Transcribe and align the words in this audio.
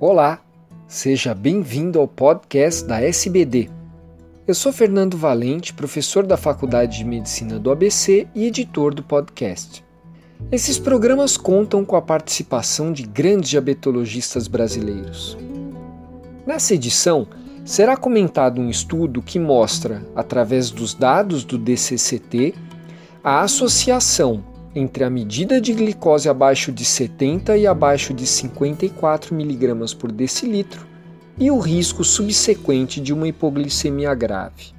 Olá, 0.00 0.40
seja 0.86 1.34
bem-vindo 1.34 1.98
ao 1.98 2.06
podcast 2.06 2.84
da 2.84 3.02
SBD. 3.02 3.68
Eu 4.46 4.54
sou 4.54 4.72
Fernando 4.72 5.18
Valente, 5.18 5.74
professor 5.74 6.24
da 6.24 6.36
Faculdade 6.36 6.98
de 6.98 7.04
Medicina 7.04 7.58
do 7.58 7.68
ABC 7.68 8.28
e 8.32 8.46
editor 8.46 8.94
do 8.94 9.02
podcast. 9.02 9.84
Esses 10.52 10.78
programas 10.78 11.36
contam 11.36 11.84
com 11.84 11.96
a 11.96 12.00
participação 12.00 12.92
de 12.92 13.02
grandes 13.02 13.50
diabetologistas 13.50 14.46
brasileiros. 14.46 15.36
Nessa 16.46 16.74
edição, 16.74 17.26
será 17.64 17.96
comentado 17.96 18.60
um 18.60 18.70
estudo 18.70 19.20
que 19.20 19.40
mostra, 19.40 20.06
através 20.14 20.70
dos 20.70 20.94
dados 20.94 21.42
do 21.42 21.58
DCCT, 21.58 22.54
a 23.24 23.40
associação 23.40 24.44
entre 24.78 25.02
a 25.02 25.10
medida 25.10 25.60
de 25.60 25.72
glicose 25.72 26.28
abaixo 26.28 26.70
de 26.70 26.84
70 26.84 27.56
e 27.56 27.66
abaixo 27.66 28.14
de 28.14 28.24
54 28.24 29.34
mg 29.34 29.96
por 29.96 30.12
decilitro 30.12 30.86
e 31.36 31.50
o 31.50 31.58
risco 31.58 32.04
subsequente 32.04 33.00
de 33.00 33.12
uma 33.12 33.26
hipoglicemia 33.26 34.14
grave. 34.14 34.72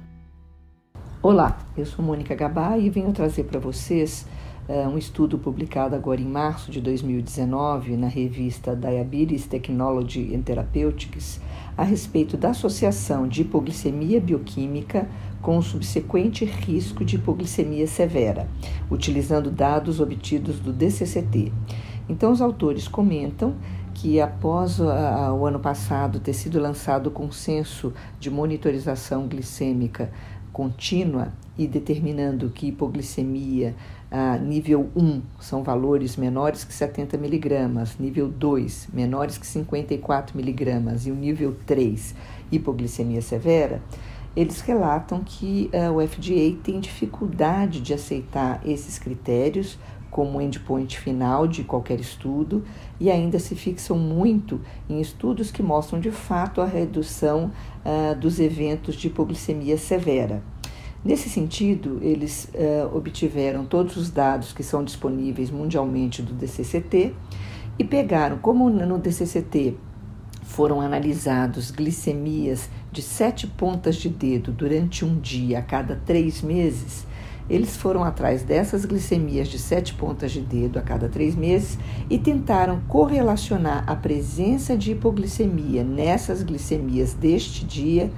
Olá, 1.22 1.58
eu 1.76 1.84
sou 1.84 2.02
Mônica 2.02 2.34
Gabá 2.34 2.78
e 2.78 2.88
venho 2.88 3.12
trazer 3.12 3.44
para 3.44 3.60
vocês 3.60 4.26
uh, 4.66 4.88
um 4.88 4.96
estudo 4.96 5.38
publicado 5.38 5.94
agora 5.94 6.20
em 6.20 6.26
março 6.26 6.70
de 6.70 6.80
2019 6.80 7.96
na 7.98 8.08
revista 8.08 8.74
Diabetes 8.74 9.46
Technology 9.46 10.34
and 10.34 10.40
Therapeutics 10.40 11.40
a 11.76 11.82
respeito 11.82 12.38
da 12.38 12.50
associação 12.50 13.28
de 13.28 13.42
hipoglicemia 13.42 14.20
bioquímica 14.20 15.06
com 15.42 15.58
o 15.58 15.62
subsequente 15.62 16.44
risco 16.44 17.04
de 17.04 17.16
hipoglicemia 17.16 17.86
severa, 17.86 18.48
utilizando 18.90 19.50
dados 19.50 20.00
obtidos 20.00 20.58
do 20.58 20.72
DCCT. 20.72 21.52
Então, 22.08 22.32
os 22.32 22.40
autores 22.40 22.88
comentam 22.88 23.54
que 23.94 24.20
após 24.20 24.80
a, 24.80 25.32
o 25.32 25.46
ano 25.46 25.60
passado 25.60 26.20
ter 26.20 26.32
sido 26.32 26.58
lançado 26.58 27.08
o 27.08 27.10
consenso 27.10 27.92
de 28.18 28.30
monitorização 28.30 29.26
glicêmica 29.28 30.10
contínua 30.52 31.32
e 31.56 31.66
determinando 31.66 32.50
que 32.50 32.68
hipoglicemia 32.68 33.74
ah, 34.10 34.36
nível 34.38 34.90
1 34.96 35.22
são 35.38 35.62
valores 35.62 36.16
menores 36.16 36.64
que 36.64 36.74
70 36.74 37.16
miligramas, 37.16 37.96
nível 37.98 38.28
2 38.28 38.88
menores 38.92 39.38
que 39.38 39.46
54 39.46 40.36
miligramas 40.36 41.06
e 41.06 41.10
o 41.10 41.14
nível 41.14 41.56
3 41.66 42.14
hipoglicemia 42.50 43.22
severa, 43.22 43.80
eles 44.40 44.62
relatam 44.62 45.22
que 45.22 45.70
uh, 45.74 45.94
o 45.94 46.06
FDA 46.06 46.56
tem 46.62 46.80
dificuldade 46.80 47.78
de 47.78 47.92
aceitar 47.92 48.60
esses 48.66 48.98
critérios 48.98 49.78
como 50.10 50.40
endpoint 50.40 50.98
final 50.98 51.46
de 51.46 51.62
qualquer 51.62 52.00
estudo 52.00 52.64
e 52.98 53.10
ainda 53.10 53.38
se 53.38 53.54
fixam 53.54 53.98
muito 53.98 54.58
em 54.88 54.98
estudos 54.98 55.50
que 55.50 55.62
mostram 55.62 56.00
de 56.00 56.10
fato 56.10 56.62
a 56.62 56.64
redução 56.64 57.52
uh, 57.84 58.18
dos 58.18 58.40
eventos 58.40 58.94
de 58.94 59.08
hipoglicemia 59.08 59.76
severa. 59.76 60.42
Nesse 61.04 61.28
sentido, 61.28 61.98
eles 62.00 62.50
uh, 62.54 62.96
obtiveram 62.96 63.66
todos 63.66 63.96
os 63.98 64.10
dados 64.10 64.54
que 64.54 64.62
são 64.62 64.82
disponíveis 64.82 65.50
mundialmente 65.50 66.22
do 66.22 66.32
DCCT 66.32 67.14
e 67.78 67.84
pegaram, 67.84 68.38
como 68.38 68.70
no 68.70 68.98
DCCT 68.98 69.76
foram 70.50 70.80
analisados 70.80 71.70
glicemias 71.70 72.68
de 72.92 73.02
sete 73.02 73.46
pontas 73.46 73.96
de 73.96 74.08
dedo 74.08 74.52
durante 74.52 75.04
um 75.04 75.18
dia 75.18 75.58
a 75.58 75.62
cada 75.62 75.96
três 76.04 76.42
meses, 76.42 77.06
eles 77.50 77.76
foram 77.76 78.04
atrás 78.04 78.44
dessas 78.44 78.84
glicemias 78.84 79.48
de 79.48 79.58
sete 79.58 79.92
pontas 79.94 80.30
de 80.30 80.40
dedo 80.40 80.78
a 80.78 80.82
cada 80.82 81.08
três 81.08 81.34
meses 81.34 81.76
e 82.08 82.16
tentaram 82.16 82.80
correlacionar 82.86 83.82
a 83.88 83.96
presença 83.96 84.76
de 84.76 84.92
hipoglicemia 84.92 85.82
nessas 85.82 86.44
glicemias 86.44 87.12
deste 87.12 87.64
dia 87.64 88.10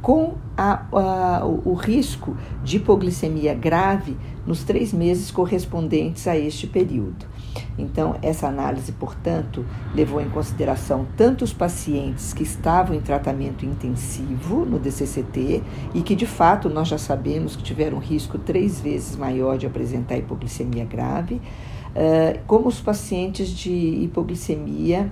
com 0.00 0.36
a, 0.56 0.86
a, 0.92 1.44
o, 1.44 1.74
risco 1.74 2.36
de 2.62 2.76
hipoglicemia 2.76 3.54
grave 3.54 4.16
nos 4.46 4.62
três 4.62 4.92
meses 4.92 5.32
correspondentes 5.32 6.28
a 6.28 6.36
este 6.36 6.68
período. 6.68 7.26
Então, 7.78 8.16
essa 8.22 8.48
análise, 8.48 8.92
portanto, 8.92 9.64
levou 9.94 10.20
em 10.20 10.28
consideração 10.28 11.06
tanto 11.16 11.44
os 11.44 11.52
pacientes 11.52 12.32
que 12.32 12.42
estavam 12.42 12.96
em 12.96 13.00
tratamento 13.00 13.64
intensivo 13.64 14.64
no 14.64 14.78
DCCT 14.78 15.62
e 15.94 16.02
que, 16.02 16.14
de 16.14 16.26
fato, 16.26 16.68
nós 16.68 16.88
já 16.88 16.98
sabemos 16.98 17.56
que 17.56 17.62
tiveram 17.62 17.98
um 17.98 18.00
risco 18.00 18.38
três 18.38 18.80
vezes 18.80 19.16
maior 19.16 19.58
de 19.58 19.66
apresentar 19.66 20.16
hipoglicemia 20.16 20.84
grave, 20.84 21.40
como 22.46 22.68
os 22.68 22.80
pacientes 22.80 23.48
de 23.48 23.70
hipoglicemia, 23.70 25.10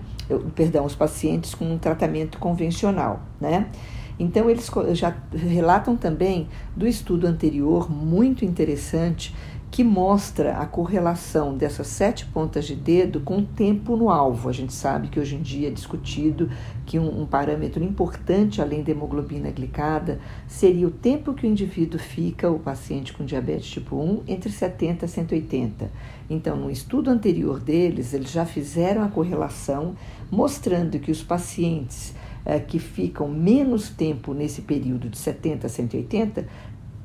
perdão, 0.55 0.85
os 0.85 0.95
pacientes 0.95 1.55
com 1.55 1.65
um 1.65 1.79
tratamento 1.79 2.39
convencional, 2.39 3.23
né? 3.41 3.69
Então, 4.17 4.49
eles 4.49 4.71
já 4.93 5.17
relatam 5.33 5.97
também 5.97 6.47
do 6.77 6.87
estudo 6.87 7.27
anterior, 7.27 7.91
muito 7.91 8.45
interessante, 8.45 9.35
que 9.75 9.83
mostra 9.83 10.59
a 10.59 10.67
correlação 10.67 11.57
dessas 11.57 11.89
sete 11.89 12.27
pontas 12.27 12.65
de 12.65 12.77
dedo 12.77 13.19
com 13.19 13.39
o 13.39 13.45
tempo 13.45 13.97
no 13.97 14.09
alvo. 14.09 14.49
A 14.49 14.53
gente 14.53 14.73
sabe 14.73 15.09
que 15.09 15.19
hoje 15.19 15.35
em 15.35 15.43
dia 15.43 15.67
é 15.67 15.71
discutido 15.73 16.49
que 16.87 16.97
um, 16.97 17.23
um, 17.23 17.27
parâmetro 17.27 17.83
importante, 17.83 18.63
além 18.63 18.85
da 18.85 18.93
hemoglobina 18.93 19.51
glicada, 19.51 20.21
seria 20.47 20.87
o 20.87 20.93
tempo 20.93 21.35
que 21.35 21.45
o 21.45 21.51
indivíduo 21.51 21.99
fica, 21.99 22.49
o 22.49 22.61
paciente 22.61 23.13
com 23.13 23.25
diabetes 23.25 23.69
tipo 23.69 23.97
1, 23.97 24.23
entre 24.29 24.53
70 24.53 25.07
e 25.07 25.09
180. 25.09 25.91
Então, 26.31 26.55
no 26.55 26.71
estudo 26.71 27.11
anterior 27.11 27.59
deles, 27.59 28.15
eles 28.15 28.31
já 28.31 28.47
fizeram 28.47 29.03
a 29.03 29.09
correlação, 29.09 29.97
mostrando 30.31 31.01
que 31.01 31.11
os 31.11 31.21
pacientes 31.21 32.15
eh, 32.47 32.61
que 32.61 32.79
ficam 32.79 33.27
menos 33.27 33.89
tempo 33.89 34.35
nesse 34.35 34.63
período 34.63 35.09
de 35.09 35.17
70 35.17 35.67
a 35.67 35.71
180, 35.71 36.47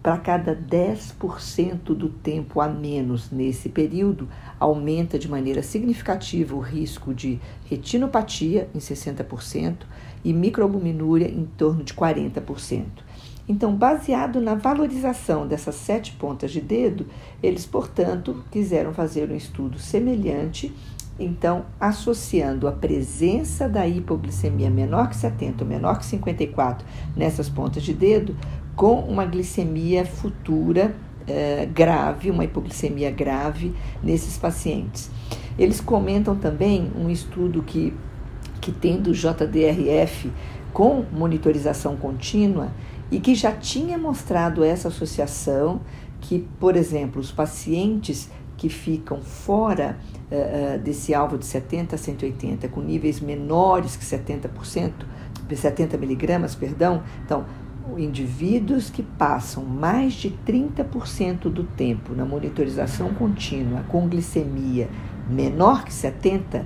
para 0.02 0.18
cada 0.18 0.56
10% 0.56 1.94
do 1.94 2.10
tempo 2.10 2.62
a 2.62 2.68
menos 2.68 3.32
nesse 3.32 3.70
período, 3.70 4.30
aumenta 4.60 5.20
de 5.20 5.30
maneira 5.30 5.62
significativa 5.62 6.56
o 6.56 6.60
risco 6.60 7.14
de 7.14 7.40
retinopatia 7.66 8.70
em 8.74 8.80
60% 8.80 9.78
e 10.24 10.34
microalbuminúria 10.34 11.28
em 11.28 11.46
torno 11.46 11.84
de 11.84 11.94
40%. 11.94 12.86
Então, 13.48 13.76
baseado 13.76 14.40
na 14.40 14.54
valorização 14.54 15.48
dessas 15.48 15.76
sete 15.76 16.14
pontas 16.14 16.52
de 16.52 16.62
dedo, 16.62 17.08
eles, 17.42 17.66
portanto, 17.66 18.44
quiseram 18.52 18.94
fazer 18.94 19.30
um 19.32 19.36
estudo 19.36 19.80
semelhante 19.80 20.74
então, 21.20 21.66
associando 21.78 22.66
a 22.66 22.72
presença 22.72 23.68
da 23.68 23.86
hipoglicemia 23.86 24.70
menor 24.70 25.10
que 25.10 25.18
70 25.18 25.66
ou 25.66 25.70
menor 25.70 26.00
que 26.00 26.06
54 26.06 26.88
nessas 27.16 27.50
pontas 27.50 27.84
de 27.84 27.94
dedo 27.94 28.36
com 28.80 29.02
uma 29.02 29.26
glicemia 29.26 30.06
futura 30.06 30.96
eh, 31.28 31.68
grave, 31.74 32.32
uma 32.32 32.46
hipoglicemia 32.46 33.12
grave 33.12 33.76
nesses 34.02 34.38
pacientes. 34.38 35.12
Eles 35.58 35.82
comentam 35.82 36.34
também 36.38 36.90
um 36.96 37.10
estudo 37.10 37.62
que, 37.62 37.94
que 38.62 38.72
tem 38.72 39.02
do 39.02 39.12
JDRF 39.12 40.32
com 40.72 41.04
monitorização 41.12 41.98
contínua 41.98 42.72
e 43.12 43.20
que 43.20 43.36
já 43.36 43.52
tinha 43.52 43.98
mostrado 43.98 44.64
essa 44.64 44.88
associação 44.88 45.82
que, 46.22 46.48
por 46.58 46.78
exemplo, 46.78 47.20
os 47.20 47.34
pacientes 47.34 48.30
que 48.56 48.70
ficam 48.70 49.20
fora 49.20 49.98
uh, 50.32 50.80
desse 50.80 51.14
alvo 51.14 51.38
de 51.38 51.46
70 51.46 51.96
a 51.96 51.98
180, 51.98 52.70
com 52.70 52.80
níveis 52.80 53.20
menores 53.20 53.98
que 53.98 54.06
70%, 54.06 54.94
70 55.54 55.98
miligramas, 55.98 56.56
perdão, 56.56 57.04
então, 57.26 57.46
indivíduos 57.98 58.90
que 58.90 59.02
passam 59.02 59.64
mais 59.64 60.14
de 60.14 60.30
30% 60.46 61.50
do 61.50 61.64
tempo 61.64 62.14
na 62.14 62.26
monitorização 62.26 63.14
contínua 63.14 63.84
com 63.88 64.08
glicemia 64.08 64.90
menor 65.30 65.86
que 65.86 65.94
70, 65.94 66.66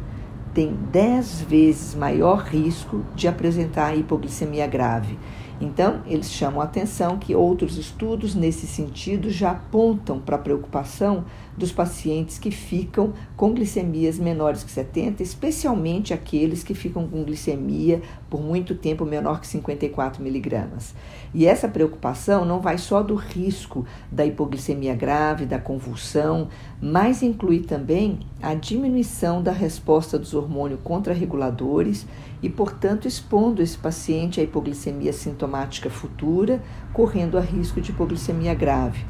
tem 0.54 0.74
10 0.92 1.42
vezes 1.42 1.96
maior 1.96 2.44
risco 2.44 3.04
de 3.16 3.28
apresentar 3.28 3.96
hipoglicemia 3.96 4.66
grave. 4.68 5.18
Então, 5.62 6.02
eles 6.06 6.32
chamam 6.32 6.62
a 6.62 6.66
atenção 6.66 7.18
que 7.18 7.36
outros 7.36 7.78
estudos 7.78 8.36
nesse 8.36 8.68
sentido 8.68 9.30
já 9.30 9.52
apontam 9.52 10.20
para 10.20 10.36
a 10.36 10.40
preocupação 10.40 11.26
dos 11.56 11.72
pacientes 11.72 12.40
que 12.40 12.50
ficam 12.50 13.14
com 13.38 13.54
glicemias 13.54 14.18
menores 14.18 14.64
que 14.64 14.72
70, 14.72 15.22
especialmente 15.22 16.14
aqueles 16.14 16.64
que 16.64 16.74
ficam 16.74 17.08
com 17.08 17.24
glicemia 17.24 18.02
por 18.30 18.42
muito 18.42 18.74
tempo 18.76 19.06
menor 19.06 19.40
que 19.40 19.48
54 19.48 20.22
miligramas. 20.22 20.96
E 21.34 21.46
essa 21.46 21.68
preocupação 21.68 22.44
não 22.44 22.60
vai 22.60 22.78
só 22.78 23.04
do 23.04 23.16
risco 23.16 23.86
da 24.12 24.26
hipoglicemia 24.26 24.96
grave, 24.96 25.46
da 25.46 25.60
convulsão, 25.60 26.48
mas 26.82 27.22
inclui 27.22 27.60
também 27.60 28.20
a 28.42 28.54
diminuição 28.56 29.42
da 29.42 29.52
resposta 29.52 30.18
dos 30.18 30.34
hormônios 30.34 30.80
contrarreguladores 30.84 32.06
e, 32.44 32.50
portanto, 32.50 33.08
expondo 33.08 33.64
esse 33.64 33.78
paciente 33.78 34.42
à 34.42 34.44
hipoglicemia 34.44 35.14
sintomática 35.14 35.90
futura, 35.90 36.62
correndo 36.92 37.38
a 37.38 37.42
risco 37.42 37.80
de 37.80 37.92
hipoglicemia 37.92 38.54
grave, 38.54 39.06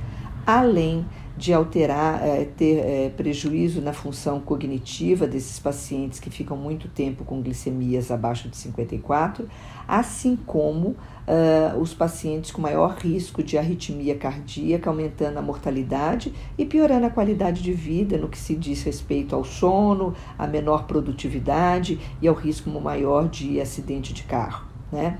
além 0.45 1.03
de 1.35 1.51
alterar, 1.51 2.21
é, 2.23 2.45
ter 2.45 2.77
é, 2.77 3.09
prejuízo 3.09 3.81
na 3.81 3.91
função 3.91 4.39
cognitiva 4.39 5.25
desses 5.25 5.59
pacientes 5.59 6.19
que 6.19 6.29
ficam 6.29 6.55
muito 6.55 6.87
tempo 6.87 7.25
com 7.25 7.41
glicemias 7.41 8.11
abaixo 8.11 8.47
de 8.47 8.55
54, 8.57 9.47
assim 9.87 10.35
como 10.35 10.89
uh, 10.89 11.77
os 11.79 11.93
pacientes 11.93 12.51
com 12.51 12.61
maior 12.61 12.95
risco 12.97 13.43
de 13.43 13.57
arritmia 13.57 14.15
cardíaca, 14.15 14.89
aumentando 14.89 15.37
a 15.37 15.41
mortalidade 15.41 16.33
e 16.57 16.65
piorando 16.65 17.05
a 17.05 17.09
qualidade 17.09 17.61
de 17.61 17.73
vida 17.73 18.17
no 18.17 18.29
que 18.29 18.37
se 18.37 18.55
diz 18.55 18.83
respeito 18.83 19.35
ao 19.35 19.43
sono, 19.43 20.13
a 20.37 20.47
menor 20.47 20.85
produtividade 20.85 21.99
e 22.21 22.27
ao 22.27 22.35
risco 22.35 22.69
maior 22.69 23.27
de 23.27 23.59
acidente 23.59 24.13
de 24.13 24.23
carro. 24.23 24.65
Né? 24.91 25.17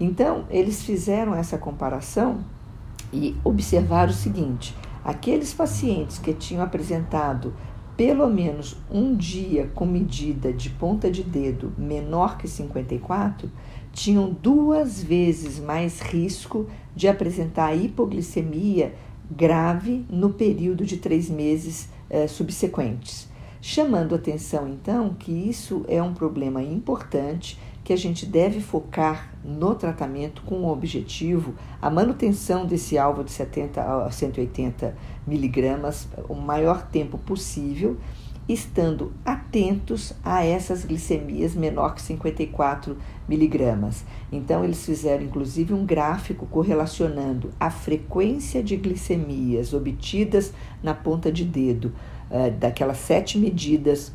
Então, 0.00 0.46
eles 0.50 0.82
fizeram 0.82 1.34
essa 1.34 1.58
comparação 1.58 2.44
e 3.12 3.36
observaram 3.44 4.10
o 4.10 4.14
seguinte: 4.14 4.74
aqueles 5.04 5.52
pacientes 5.52 6.18
que 6.18 6.32
tinham 6.32 6.62
apresentado 6.62 7.54
pelo 7.96 8.28
menos 8.28 8.76
um 8.90 9.14
dia 9.14 9.70
com 9.74 9.84
medida 9.84 10.52
de 10.52 10.70
ponta 10.70 11.10
de 11.10 11.22
dedo 11.22 11.72
menor 11.76 12.38
que 12.38 12.48
54 12.48 13.50
tinham 13.92 14.30
duas 14.30 15.02
vezes 15.02 15.58
mais 15.58 16.00
risco 16.00 16.66
de 16.96 17.06
apresentar 17.06 17.74
hipoglicemia 17.74 18.94
grave 19.30 20.04
no 20.10 20.30
período 20.30 20.84
de 20.84 20.96
três 20.96 21.28
meses 21.28 21.88
eh, 22.08 22.26
subsequentes. 22.26 23.28
Chamando 23.60 24.14
atenção, 24.14 24.66
então, 24.66 25.14
que 25.14 25.30
isso 25.30 25.84
é 25.86 26.02
um 26.02 26.12
problema 26.12 26.62
importante 26.62 27.58
que 27.84 27.92
a 27.92 27.96
gente 27.96 28.24
deve 28.24 28.60
focar 28.60 29.32
no 29.44 29.74
tratamento 29.74 30.42
com 30.42 30.62
o 30.62 30.72
objetivo 30.72 31.54
a 31.80 31.90
manutenção 31.90 32.64
desse 32.64 32.96
alvo 32.96 33.24
de 33.24 33.32
70 33.32 34.04
a 34.04 34.10
180 34.10 34.94
miligramas 35.26 36.08
o 36.28 36.34
maior 36.34 36.86
tempo 36.86 37.18
possível, 37.18 37.96
estando 38.48 39.12
atentos 39.24 40.12
a 40.24 40.44
essas 40.44 40.84
glicemias 40.84 41.54
menor 41.54 41.94
que 41.94 42.02
54 42.02 42.96
miligramas. 43.28 44.04
Então, 44.30 44.64
eles 44.64 44.84
fizeram 44.84 45.24
inclusive 45.24 45.72
um 45.72 45.86
gráfico 45.86 46.46
correlacionando 46.46 47.50
a 47.58 47.70
frequência 47.70 48.62
de 48.62 48.76
glicemias 48.76 49.72
obtidas 49.72 50.52
na 50.82 50.92
ponta 50.92 51.30
de 51.30 51.44
dedo, 51.44 51.92
uh, 52.30 52.50
daquelas 52.58 52.98
sete 52.98 53.38
medidas 53.38 54.12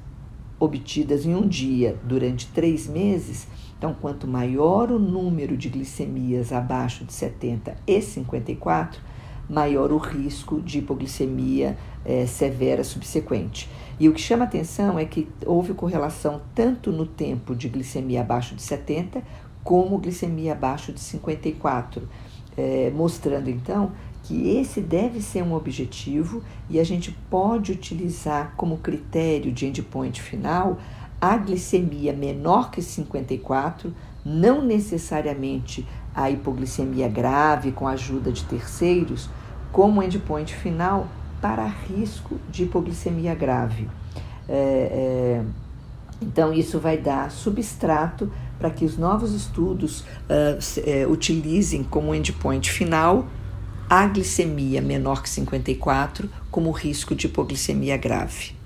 obtidas 0.59 1.25
em 1.25 1.35
um 1.35 1.47
dia 1.47 1.97
durante 2.03 2.47
três 2.47 2.87
meses 2.87 3.47
então, 3.77 3.93
quanto 3.93 4.27
maior 4.27 4.91
o 4.91 4.97
número 4.97 5.55
de 5.55 5.69
glicemias 5.69 6.51
abaixo 6.51 7.05
de 7.05 7.13
70 7.13 7.75
e 7.85 8.01
54, 8.01 8.99
maior 9.47 9.91
o 9.91 9.97
risco 9.97 10.59
de 10.59 10.79
hipoglicemia 10.79 11.77
é, 12.03 12.25
severa 12.25 12.83
subsequente. 12.83 13.69
E 13.99 14.09
o 14.09 14.13
que 14.13 14.19
chama 14.19 14.45
atenção 14.45 14.97
é 14.97 15.05
que 15.05 15.27
houve 15.45 15.73
correlação 15.73 16.41
tanto 16.55 16.91
no 16.91 17.05
tempo 17.05 17.55
de 17.55 17.69
glicemia 17.69 18.21
abaixo 18.21 18.55
de 18.55 18.63
70 18.63 19.21
como 19.63 19.97
glicemia 19.99 20.53
abaixo 20.53 20.91
de 20.91 20.99
54, 20.99 22.09
é, 22.57 22.91
mostrando 22.95 23.49
então 23.49 23.91
que 24.27 24.49
esse 24.57 24.81
deve 24.81 25.21
ser 25.21 25.41
um 25.41 25.53
objetivo 25.53 26.43
e 26.69 26.81
a 26.81 26.83
gente 26.83 27.11
pode 27.29 27.71
utilizar 27.71 28.53
como 28.57 28.77
critério 28.77 29.53
de 29.53 29.65
endpoint 29.65 30.21
final 30.21 30.77
a 31.19 31.37
glicemia 31.37 32.11
menor 32.11 32.69
que 32.69 32.81
54, 32.81 33.93
não 34.25 34.61
necessariamente 34.61 35.87
a 36.13 36.29
hipoglicemia 36.29 37.07
grave 37.07 37.71
com 37.71 37.87
a 37.87 37.91
ajuda 37.91 38.29
de 38.29 38.43
terceiros, 38.43 39.29
como 39.71 40.03
endpoint 40.03 40.53
final 40.53 41.07
para 41.41 41.65
risco 41.65 42.37
de 42.49 42.63
hipoglicemia 42.63 43.33
grave. 43.33 43.87
É, 44.49 45.41
é, 45.41 45.45
então, 46.21 46.51
isso 46.51 46.79
vai 46.79 46.97
dar 46.97 47.31
substrato 47.31 48.29
para 48.59 48.71
que 48.71 48.83
os 48.83 48.97
novos 48.97 49.33
estudos 49.33 50.01
uh, 50.01 51.09
utilizem 51.09 51.83
como 51.83 52.13
endpoint 52.13 52.69
final 52.69 53.25
a 53.89 54.05
glicemia 54.07 54.81
menor 54.81 55.23
que 55.23 55.29
54 55.29 56.29
como 56.51 56.73
risco 56.73 57.15
de 57.15 57.27
hipoglicemia 57.27 57.95
grave. 57.95 58.56